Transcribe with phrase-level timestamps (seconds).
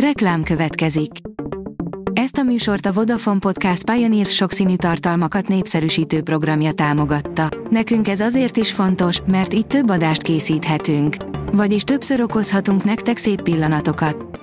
[0.00, 1.10] Reklám következik.
[2.12, 7.48] Ezt a műsort a Vodafone Podcast Pioneer sokszínű tartalmakat népszerűsítő programja támogatta.
[7.70, 11.16] Nekünk ez azért is fontos, mert így több adást készíthetünk.
[11.52, 14.40] Vagyis többször okozhatunk nektek szép pillanatokat.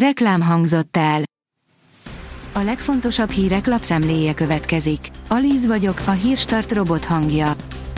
[0.00, 1.22] Reklám hangzott el.
[2.52, 5.00] A legfontosabb hírek lapszemléje következik.
[5.28, 7.52] Alíz vagyok, a hírstart robot hangja.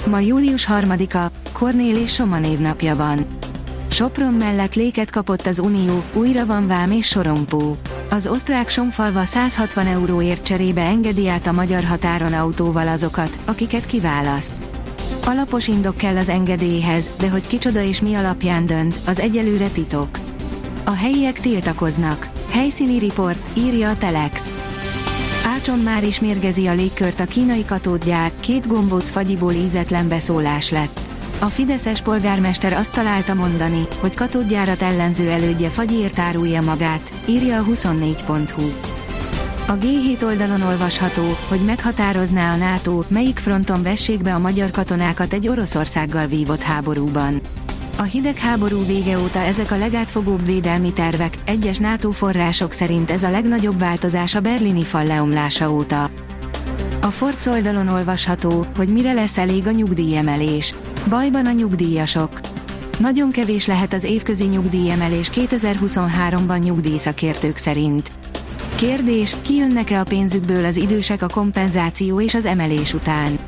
[0.07, 3.27] Ma július 3-a, Kornél és Soma névnapja van.
[3.91, 7.77] Sopron mellett léket kapott az Unió, újra van vám és sorompó.
[8.11, 14.53] Az osztrák Somfalva 160 euróért cserébe engedi át a magyar határon autóval azokat, akiket kiválaszt.
[15.25, 20.19] Alapos indok kell az engedélyhez, de hogy kicsoda és mi alapján dönt, az egyelőre titok.
[20.85, 22.29] A helyiek tiltakoznak.
[22.51, 24.55] Helyszíni riport, írja a Telex.
[25.47, 31.10] Ácson már is mérgezi a légkört a kínai katódgyár, két gombóc fagyiból ízetlen beszólás lett.
[31.43, 37.65] A Fideszes polgármester azt találta mondani, hogy katódgyárat ellenző elődje fagyiért árulja magát, írja a
[37.65, 38.63] 24.hu.
[39.67, 45.33] A G7 oldalon olvasható, hogy meghatározná a NATO, melyik fronton vessék be a magyar katonákat
[45.33, 47.41] egy Oroszországgal vívott háborúban.
[47.99, 53.31] A hidegháború vége óta ezek a legátfogóbb védelmi tervek, egyes NATO források szerint ez a
[53.31, 56.11] legnagyobb változás a berlini fal leomlása óta.
[57.01, 60.75] A Forbes oldalon olvasható, hogy mire lesz elég a nyugdíjemelés.
[61.09, 62.41] Bajban a nyugdíjasok.
[62.99, 68.11] Nagyon kevés lehet az évközi nyugdíjemelés 2023-ban nyugdíjszakértők szerint.
[68.77, 73.39] Kérdés, kijönnek-e a pénzükből az idősek a kompenzáció és az emelés után?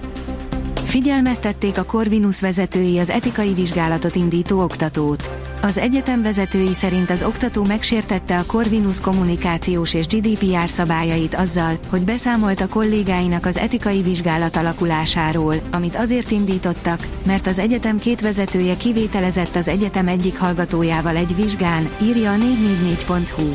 [0.75, 5.31] Figyelmeztették a Corvinus vezetői az etikai vizsgálatot indító oktatót.
[5.65, 12.05] Az egyetem vezetői szerint az oktató megsértette a Corvinus kommunikációs és GDPR szabályait azzal, hogy
[12.05, 18.77] beszámolt a kollégáinak az etikai vizsgálat alakulásáról, amit azért indítottak, mert az egyetem két vezetője
[18.77, 23.55] kivételezett az egyetem egyik hallgatójával egy vizsgán, írja a 444.hu.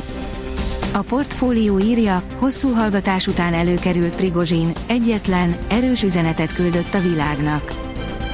[0.94, 7.87] A portfólió írja, hosszú hallgatás után előkerült Prigozsin, egyetlen, erős üzenetet küldött a világnak.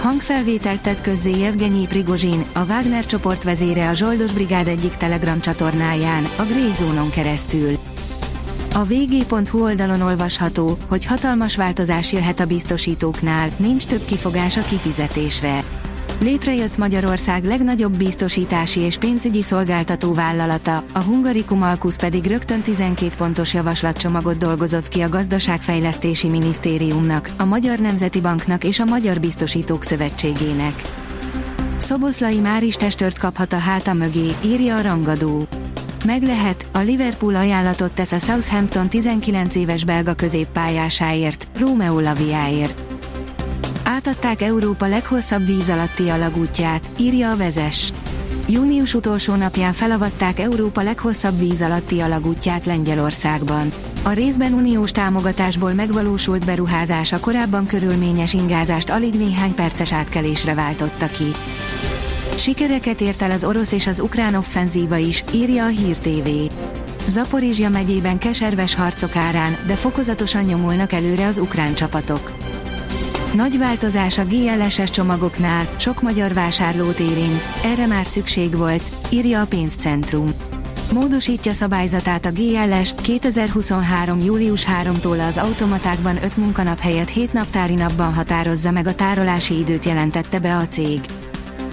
[0.03, 6.23] Hangfelvételt tett közzé Evgenyi Prigozsin, a Wagner csoport vezére a Zsoldos Brigád egyik Telegram csatornáján,
[6.37, 7.77] a Grey keresztül.
[8.73, 15.63] A vg.hu oldalon olvasható, hogy hatalmas változás jöhet a biztosítóknál, nincs több kifogás a kifizetésre.
[16.23, 23.53] Létrejött Magyarország legnagyobb biztosítási és pénzügyi szolgáltató vállalata, a Hungarikum Alkusz pedig rögtön 12 pontos
[23.53, 30.81] javaslatcsomagot dolgozott ki a Gazdaságfejlesztési Minisztériumnak, a Magyar Nemzeti Banknak és a Magyar Biztosítók Szövetségének.
[31.77, 35.47] Szoboszlai már is testört kaphat a háta mögé, írja a rangadó.
[36.05, 42.82] Meg lehet, a Liverpool ajánlatot tesz a Southampton 19 éves belga középpályásáért, Romeo Laviáért.
[43.83, 47.93] Átadták Európa leghosszabb víz alatti alagútját, írja a vezes.
[48.47, 53.71] Június utolsó napján felavatták Európa leghosszabb víz alatti alagútját Lengyelországban.
[54.03, 61.07] A részben uniós támogatásból megvalósult beruházás a korábban körülményes ingázást alig néhány perces átkelésre váltotta
[61.07, 61.31] ki.
[62.35, 66.29] Sikereket ért el az orosz és az ukrán offenzíva is, írja a Hír TV.
[67.07, 72.42] Zaporizsia megyében keserves harcok árán, de fokozatosan nyomulnak előre az ukrán csapatok.
[73.33, 79.45] Nagy változás a GLS-es csomagoknál, sok magyar vásárlót érint, erre már szükség volt, írja a
[79.45, 80.33] pénzcentrum.
[80.91, 84.19] Módosítja szabályzatát a GLS 2023.
[84.19, 89.85] július 3-tól az automatákban 5 munkanap helyett 7 naptári napban határozza meg a tárolási időt
[89.85, 90.99] jelentette be a cég.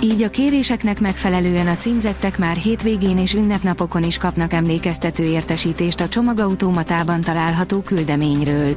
[0.02, 6.08] Így a kéréseknek megfelelően a címzettek már hétvégén és ünnepnapokon is kapnak emlékeztető értesítést a
[6.08, 8.76] csomagautomatában található küldeményről.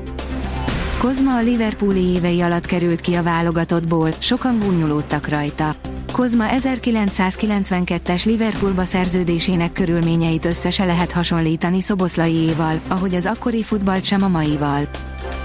[1.03, 5.75] Kozma a Liverpooli évei alatt került ki a válogatottból, sokan gúnyolódtak rajta.
[6.11, 14.23] Kozma 1992-es Liverpoolba szerződésének körülményeit össze se lehet hasonlítani Szoboszlaiéval, ahogy az akkori futballt sem
[14.23, 14.87] a maival.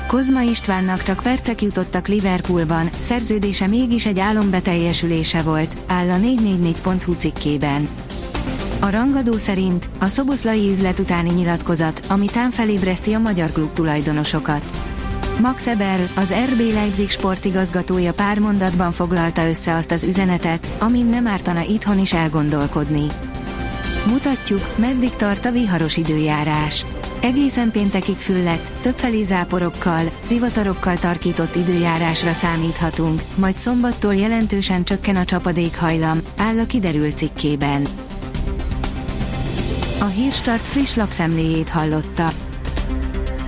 [0.06, 7.12] Kozma Istvánnak csak percek jutottak Liverpoolban, szerződése mégis egy álom beteljesülése volt, áll a 444.hu
[7.12, 7.88] cikkében.
[8.80, 14.87] A rangadó szerint a szoboszlai üzlet utáni nyilatkozat, ami tám felébreszti a magyar klub tulajdonosokat.
[15.40, 21.26] Max Eber, az RB Leipzig sportigazgatója pár mondatban foglalta össze azt az üzenetet, amin nem
[21.26, 23.06] ártana itthon is elgondolkodni.
[24.06, 26.86] Mutatjuk, meddig tart a viharos időjárás.
[27.20, 36.20] Egészen péntekig füllett, többfelé záporokkal, zivatarokkal tarkított időjárásra számíthatunk, majd szombattól jelentősen csökken a csapadékhajlam,
[36.36, 37.82] áll a kiderült cikkében.
[40.00, 42.32] A Hírstart friss lapszemléjét hallotta.